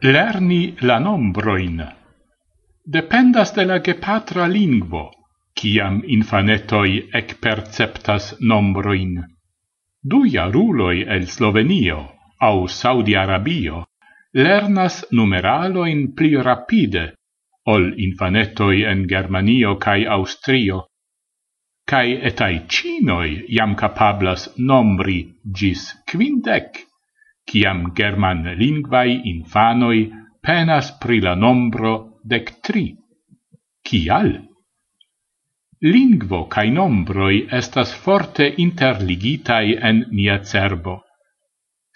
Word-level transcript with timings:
Lerni 0.00 0.76
la 0.82 1.00
nombroin. 1.00 1.82
Dependas 2.86 3.50
de 3.54 3.64
la 3.66 3.80
gepatra 3.80 4.46
lingvo, 4.46 5.10
ciam 5.58 5.96
infanetoi 6.06 7.10
ec 7.12 7.34
perceptas 7.42 8.36
nombroin. 8.38 9.16
Du 10.00 10.22
jaruloi 10.24 11.02
el 11.02 11.26
Slovenio 11.26 11.98
au 12.38 12.68
Saudi 12.68 13.16
Arabio 13.16 13.86
lernas 14.34 15.04
numeraloin 15.10 16.14
pli 16.14 16.36
rapide 16.36 17.14
ol 17.66 17.90
infanetoi 17.98 18.84
en 18.84 19.02
Germanio 19.08 19.74
cae 19.82 20.06
Austrio, 20.06 20.84
cae 21.84 22.20
etai 22.22 22.68
cinoi 22.68 23.48
jam 23.48 23.74
capablas 23.74 24.46
nombri 24.58 25.24
gis 25.52 25.90
quindec 26.06 26.86
ciam 27.48 27.92
german 27.96 28.44
lingvai 28.60 29.10
infanoi 29.32 30.00
penas 30.44 30.92
pri 31.00 31.20
la 31.26 31.34
nombro 31.34 32.20
dec 32.22 32.60
tri. 32.60 32.86
Cial? 33.88 34.30
Lingvo 35.80 36.40
cae 36.52 36.70
nombroi 36.70 37.46
estas 37.60 37.94
forte 38.04 38.46
interligitai 38.66 39.76
en 39.90 40.04
nia 40.10 40.40
cerbo. 40.42 40.96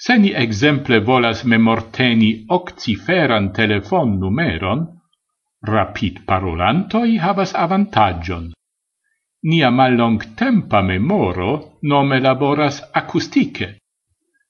Se 0.04 0.16
ni 0.18 0.30
exemple 0.44 1.00
volas 1.00 1.42
memorteni 1.44 2.30
occiferan 2.48 3.52
telefon 3.52 4.16
numeron, 4.22 4.86
rapid 5.62 6.24
parolantoi 6.26 7.18
havas 7.18 7.54
avantagion. 7.54 8.50
Nia 9.50 9.70
mallong 9.70 10.18
tempa 10.38 10.82
memoro 10.82 11.78
nome 11.82 12.20
laboras 12.20 12.82
acustike 12.94 13.81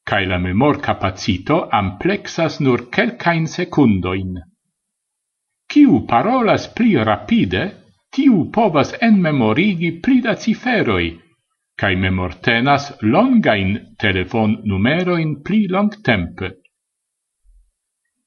cae 0.04 0.26
la 0.26 0.38
memorcapacito 0.38 1.68
amplexas 1.70 2.60
nur 2.60 2.88
quelcain 2.90 3.46
secundoin. 3.46 4.40
Ciu 5.72 6.04
parolas 6.06 6.66
pli 6.76 6.96
rapide, 7.10 7.62
tiu 8.12 8.50
povas 8.50 8.92
enmemorigi 9.00 9.92
pli 10.04 10.20
da 10.20 10.34
ciferoi, 10.36 11.06
cae 11.80 11.96
memortenas 11.96 12.90
longain 13.02 13.70
telefon 13.98 14.58
numeroin 14.64 15.40
pli 15.42 15.66
long 15.68 15.90
tempe. 16.02 16.50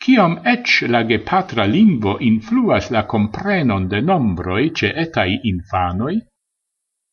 Ciam 0.01 0.39
ec 0.43 0.81
la 0.93 1.03
gepatra 1.03 1.65
lingvo 1.65 2.17
influas 2.19 2.89
la 2.91 3.05
comprenon 3.05 3.87
de 3.87 4.01
nombroi 4.01 4.71
ce 4.73 4.91
etai 5.03 5.39
infanoi, 5.51 6.17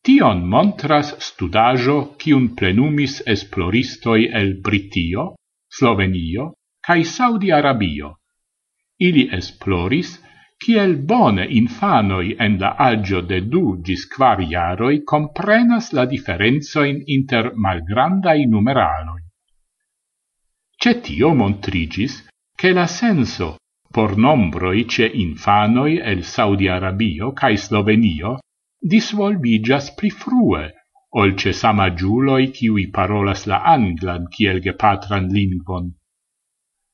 Tion 0.03 0.41
montras 0.53 1.13
studajo 1.23 1.97
kiun 2.19 2.47
plenumis 2.59 3.21
esploristoi 3.35 4.25
el 4.41 4.49
Britio, 4.59 5.27
Slovenio 5.77 6.47
cae 6.83 7.05
Saudi 7.05 7.53
Arabio. 7.55 8.11
Ili 8.99 9.29
esploris 9.39 10.11
ciel 10.65 10.97
bone 11.13 11.47
infanoi 11.61 12.35
en 12.47 12.59
la 12.59 12.73
agio 12.89 13.23
de 13.31 13.41
du 13.55 13.65
gis 13.87 14.09
quar 14.17 14.43
iaroi 14.43 15.05
comprenas 15.15 15.93
la 15.93 16.05
differenzoin 16.17 16.99
inter 17.07 17.53
malgrandai 17.55 18.47
numeraloi. 18.51 19.23
Cetio 20.83 21.35
montrigis 21.35 22.23
che 22.59 22.73
la 22.73 22.87
senso 22.87 23.57
por 23.89 24.17
nombroi 24.17 24.85
ce 24.89 25.07
infanoi 25.07 25.99
el 25.99 26.25
Saudi 26.25 26.67
Arabio 26.67 27.33
cae 27.33 27.57
Slovenio 27.57 28.41
disvolvigas 28.83 29.95
pli 29.95 30.11
frue, 30.11 30.63
ol 31.15 31.35
ce 31.39 31.53
sama 31.53 31.93
giuloi 31.95 32.51
qui 32.51 32.89
parolas 32.91 33.47
la 33.47 33.63
anglan 33.63 34.27
ciel 34.35 34.61
gepatran 34.61 35.29
lingvon. 35.29 35.93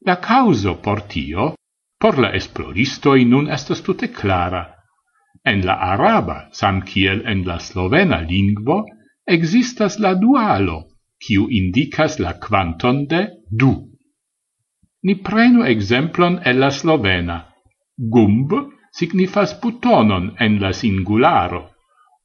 La 0.04 0.16
causo 0.18 0.76
por 0.84 1.02
tio, 1.02 1.54
por 1.98 2.18
la 2.18 2.30
esploristoi 2.34 3.24
nun 3.24 3.48
estas 3.50 3.80
tute 3.82 4.10
clara. 4.12 4.64
En 5.44 5.64
la 5.64 5.78
araba, 5.92 6.48
sam 6.52 6.82
kiel 6.82 7.22
en 7.26 7.44
la 7.46 7.58
slovena 7.58 8.20
lingvo, 8.20 8.84
existas 9.26 9.98
la 9.98 10.14
dualo, 10.14 10.78
ciu 11.18 11.48
indicas 11.50 12.18
la 12.18 12.34
quanton 12.38 13.06
de 13.06 13.22
du. 13.50 13.72
Ni 15.02 15.14
prenu 15.14 15.64
exemplon 15.64 16.40
el 16.44 16.60
la 16.60 16.70
slovena. 16.70 17.38
Gumb 17.96 18.52
signifas 18.92 19.54
butonon 19.60 20.34
en 20.38 20.60
la 20.60 20.72
singularo, 20.72 21.70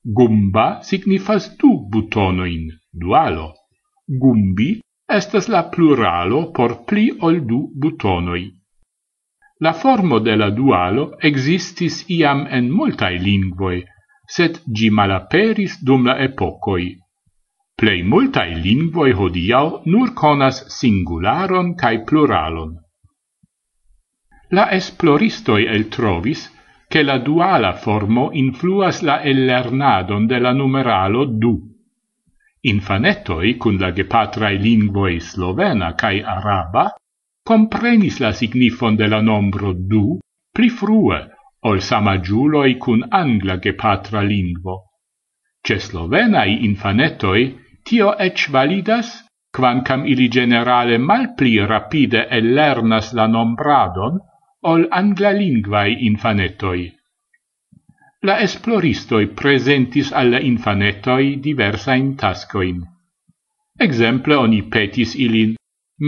Gumba 0.05 0.83
signifas 0.83 1.45
du 1.57 1.69
butonoin, 1.91 2.67
dualo. 2.91 3.53
Gumbi 4.23 4.81
estas 5.07 5.47
la 5.47 5.61
pluralo 5.71 6.51
por 6.57 6.73
pli 6.87 7.05
ol 7.21 7.39
du 7.47 7.59
butonoi. 7.79 8.43
La 9.63 9.71
formo 9.73 10.19
de 10.19 10.35
la 10.35 10.49
dualo 10.49 11.05
existis 11.29 12.03
iam 12.17 12.43
en 12.57 12.69
multae 12.79 13.17
lingvoi, 13.27 13.77
sed 14.35 14.59
gi 14.75 14.89
malaperis 14.89 15.77
dum 15.87 16.05
la 16.09 16.17
epocoi. 16.27 16.89
Plei 17.79 18.03
multae 18.03 18.57
lingvoi 18.65 19.11
hodiau 19.19 19.69
nur 19.85 20.11
conas 20.21 20.59
singularon 20.79 21.75
cae 21.79 22.03
pluralon. 22.09 22.75
La 24.51 24.67
esploristoi 24.79 25.63
el 25.75 25.87
trovis 25.95 26.43
che 26.93 27.01
la 27.01 27.17
duala 27.17 27.73
formo 27.73 28.29
influas 28.33 29.01
la 29.01 29.23
ellernadon 29.23 30.27
de 30.27 30.37
la 30.37 30.51
numeralo 30.53 31.25
du. 31.25 31.53
Infanettoi 32.61 33.57
cun 33.57 33.79
la 33.79 33.89
gepatrae 33.91 34.59
lingvoi 34.61 35.19
slovena 35.19 35.95
cae 35.95 36.21
araba 36.21 36.83
comprenis 37.49 38.19
la 38.19 38.31
signifon 38.31 38.93
de 38.95 39.07
la 39.07 39.21
nombro 39.21 39.73
du 39.73 40.19
pli 40.53 40.69
frue 40.69 41.17
ol 41.61 41.81
samagiuloi 41.81 42.77
cun 42.77 43.01
angla 43.09 43.57
gepatra 43.57 44.21
lingvo. 44.21 44.75
Ce 45.65 45.79
slovenai 45.79 46.63
infanetoi 46.69 47.57
tio 47.81 48.13
ec 48.27 48.51
validas, 48.51 49.25
quancam 49.49 50.05
ili 50.05 50.27
generale 50.29 50.99
mal 50.99 51.33
pli 51.33 51.57
rapide 51.65 52.27
ellernas 52.29 53.13
la 53.17 53.25
nombradon, 53.25 54.21
ol 54.71 54.85
anglalingvai 54.99 55.89
infanetoi. 56.09 56.81
La 58.27 58.37
esploristoi 58.39 59.27
presentis 59.39 60.11
alla 60.21 60.39
infanetoi 60.39 61.39
diversain 61.43 62.15
tascoin. 62.15 62.77
Exemple 63.87 64.37
oni 64.37 64.61
petis 64.75 65.15
ilin 65.25 65.57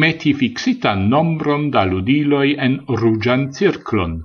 meti 0.02 0.34
fixitan 0.34 1.10
nombron 1.10 1.70
da 1.74 1.84
ludiloi 1.86 2.56
en 2.68 2.80
rugian 3.02 3.52
circlon. 3.58 4.16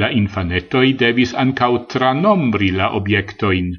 La 0.00 0.10
infanetoi 0.20 0.92
devis 1.04 1.32
ancau 1.34 1.86
tranombri 1.92 2.70
la 2.70 2.90
obiectoin, 2.98 3.72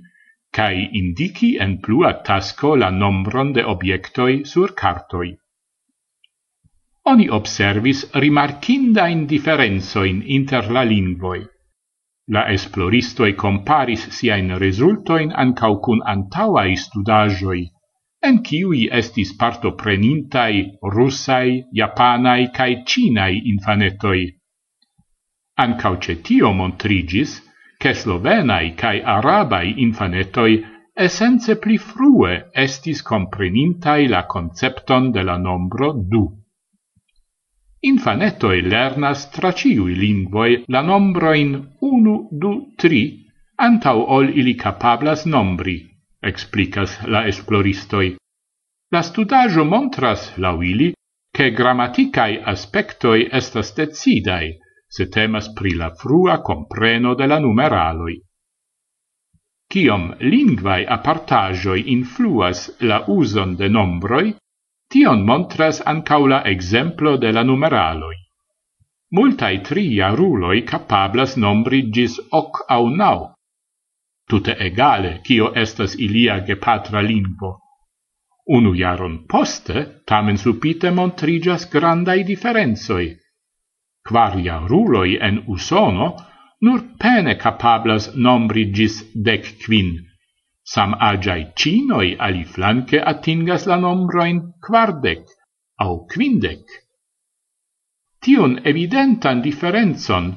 cae 0.52 0.90
indici 1.02 1.52
en 1.66 1.78
plua 1.86 2.12
tasco 2.28 2.76
la 2.76 2.90
nombron 2.90 3.54
de 3.54 3.64
obiectoi 3.76 4.44
sur 4.46 4.74
cartoi 4.82 5.38
oni 7.06 7.30
observis 7.30 8.06
rimarkinda 8.14 9.08
indiferenzoin 9.08 10.22
inter 10.26 10.70
la 10.72 10.84
lingvoi. 10.84 11.42
La 12.32 12.46
esploristoi 12.54 13.34
comparis 13.36 14.08
siain 14.18 14.54
resultoin 14.60 15.32
ancau 15.36 15.80
cun 15.82 16.02
antauai 16.06 16.76
studajoi, 16.78 17.62
en 18.22 18.42
kiui 18.46 18.88
estis 18.92 19.34
parto 19.38 19.72
prenintai 19.76 20.78
russai, 20.96 21.64
japanai 21.74 22.52
cae 22.54 22.84
cinai 22.86 23.42
infanetoi. 23.54 24.28
Ancau 25.58 25.98
cetio 25.98 26.54
montrigis, 26.54 27.42
che 27.78 27.94
slovenai 27.94 28.76
cae 28.76 29.02
arabai 29.02 29.74
infanetoi 29.82 30.64
essence 30.96 31.56
pli 31.58 31.78
frue 31.78 32.52
estis 32.54 33.02
comprenintai 33.02 34.08
la 34.08 34.26
concepton 34.28 35.12
de 35.12 35.24
la 35.24 35.38
nombro 35.38 35.94
du. 35.94 36.41
Infanetoi 37.82 38.62
lernas 38.62 39.30
tra 39.34 39.50
ciui 39.58 39.96
lingvoi 39.98 40.66
la 40.68 40.82
nombroin 40.86 41.54
unu, 41.82 42.16
du, 42.32 42.52
tri, 42.78 43.26
antau 43.58 44.04
ol 44.18 44.30
ili 44.38 44.54
capablas 44.56 45.26
nombri, 45.26 45.78
explicas 46.22 47.00
la 47.08 47.24
esploristoi. 47.32 48.12
La 48.94 49.02
studajo 49.02 49.66
montras, 49.66 50.28
lau 50.38 50.62
ili, 50.62 50.92
che 51.34 51.50
grammaticae 51.52 52.42
aspectoi 52.54 53.30
estas 53.32 53.74
decidae, 53.74 54.52
se 54.88 55.08
temas 55.10 55.50
pri 55.58 55.74
la 55.74 55.90
frua 55.96 56.42
compreno 56.42 57.16
de 57.16 57.26
la 57.26 57.40
numeraloi. 57.40 58.20
Ciom 59.72 60.04
lingvai 60.20 60.84
apartajoi 60.86 61.86
influas 61.96 62.68
la 62.82 63.06
uson 63.08 63.56
de 63.56 63.70
nombroi, 63.70 64.36
Tion 64.92 65.22
montras 65.24 65.78
ancaŭ 65.88 66.22
la 66.28 66.42
exemplo 66.52 67.16
de 67.18 67.32
la 67.32 67.44
numeraloi. 67.48 68.18
Multai 69.16 69.60
tria 69.68 70.10
ruloi 70.16 70.64
capablas 70.72 71.38
nombri 71.38 71.82
gis 71.96 72.18
hoc 72.32 72.60
au 72.76 72.90
nau. 72.90 73.30
Tute 74.28 74.56
egale, 74.68 75.22
cio 75.24 75.52
estas 75.64 75.96
ilia 75.96 76.40
gepatra 76.50 77.02
lingvo. 77.02 77.54
Unu 78.58 78.74
jaron 78.76 79.18
poste, 79.32 80.04
tamen 80.08 80.38
supite 80.38 80.92
montrigas 80.92 81.70
grandai 81.72 82.24
differenzoi. 82.24 83.08
Quaria 84.08 84.60
ruloi 84.68 85.18
en 85.22 85.44
usono, 85.48 86.16
nur 86.62 86.80
pene 87.00 87.36
capablas 87.36 88.12
nombri 88.16 88.72
gis 88.76 89.04
dec 89.16 89.54
quin, 89.64 89.96
Sam 90.72 90.96
agiai 91.10 91.44
cinoi 91.60 92.10
ali 92.26 92.44
flanque 92.54 93.00
attingas 93.12 93.66
la 93.72 93.78
nombroin 93.86 94.38
quardec 94.66 95.24
au 95.86 96.06
quindec. 96.12 96.64
Tion 98.24 98.54
evidentan 98.72 99.42
differenzon 99.48 100.30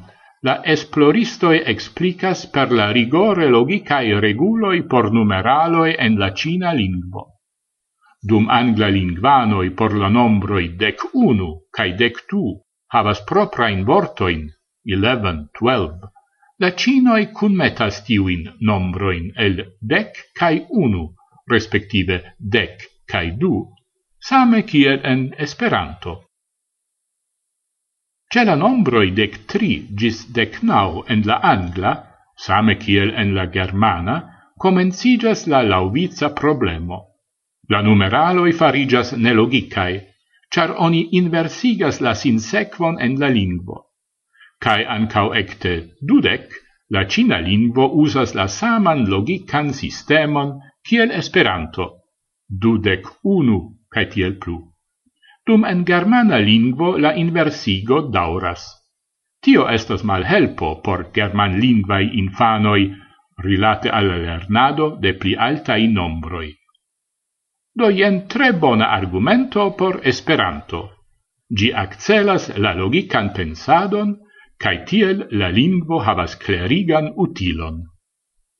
la 0.49 0.55
esploristoi 0.75 1.61
explicas 1.73 2.47
per 2.55 2.73
la 2.79 2.91
rigore 2.97 3.47
logicae 3.57 4.19
reguloi 4.27 4.83
por 4.95 5.13
numeraloi 5.13 5.95
en 6.07 6.19
la 6.23 6.31
cina 6.41 6.73
lingvo. 6.81 7.25
Dum 8.29 8.49
angla 8.49 8.89
lingvanoi 8.89 9.71
por 9.79 9.95
la 10.03 10.09
nombroi 10.09 10.67
dec 10.83 11.07
unu 11.13 11.51
cae 11.77 11.93
dec 12.03 12.25
tu 12.29 12.45
havas 12.95 13.21
proprain 13.31 13.85
vortoin, 13.85 14.49
11, 14.85 15.49
12, 15.61 16.14
la 16.63 16.71
cinoi 16.71 17.27
cunmetas 17.33 18.05
tiuin 18.07 18.45
nombroin 18.61 19.33
el 19.37 19.57
dec 19.81 20.21
cae 20.39 20.67
unu, 20.71 21.09
respektive 21.51 22.21
dec 22.39 22.85
cae 23.11 23.33
du, 23.41 23.55
same 24.21 24.63
kiel 24.63 25.01
en 25.05 25.35
Esperanto. 25.39 26.15
Ce 28.33 28.45
la 28.45 28.55
nombroi 28.55 29.11
dec 29.11 29.47
tri 29.47 29.73
gis 29.99 30.25
dec 30.33 30.63
nau 30.63 31.05
en 31.09 31.27
la 31.27 31.41
angla, 31.43 31.93
same 32.37 32.79
kiel 32.79 33.13
en 33.15 33.35
la 33.35 33.47
germana, 33.47 34.17
comencigas 34.59 35.47
la 35.47 35.63
lauviza 35.63 36.31
problemo. 36.35 36.99
La 37.69 37.83
numeraloi 37.83 38.53
farigas 38.53 39.13
nelogicae, 39.17 40.01
char 40.51 40.75
oni 40.79 41.09
inversigas 41.19 42.01
la 42.01 42.15
sinsequon 42.15 43.01
en 43.01 43.19
la 43.19 43.29
lingvo 43.29 43.94
cae 44.61 44.85
ancau 44.87 45.33
ecte 45.35 45.97
dudec, 46.01 46.51
la 46.91 47.05
Cina 47.09 47.41
lingvo 47.41 47.89
usas 48.05 48.35
la 48.35 48.47
saman 48.49 49.07
logican 49.09 49.73
sistemon 49.73 50.61
kiel 50.85 51.11
Esperanto, 51.11 51.87
dudec 52.49 53.07
unu, 53.23 53.59
cae 53.91 54.07
tiel 54.07 54.39
plu. 54.39 54.59
Dum 55.47 55.65
en 55.65 55.85
germana 55.85 56.39
lingvo 56.39 56.97
la 56.99 57.15
inversigo 57.15 58.01
dauras. 58.11 58.65
Tio 59.45 59.69
estas 59.69 60.05
malhelpo 60.05 60.81
por 60.83 61.11
german 61.13 61.59
lingvai 61.61 62.05
infanoi 62.17 62.93
rilate 63.45 63.91
al 63.91 64.09
lernado 64.09 64.97
de 65.01 65.13
pli 65.13 65.35
altai 65.37 65.87
nombroi. 65.89 66.55
Do 67.75 67.91
jen 67.91 68.27
tre 68.29 68.53
bona 68.53 68.87
argumento 68.95 69.71
por 69.77 70.01
Esperanto. 70.03 70.91
Gi 71.51 71.73
accelas 71.73 72.49
la 72.57 72.73
logican 72.73 73.33
pensadon 73.35 74.17
cae 74.65 74.79
tiel 74.89 75.27
la 75.41 75.51
lingvo 75.53 75.99
havas 76.01 76.39
clerigan 76.41 77.11
utilon. 77.25 77.83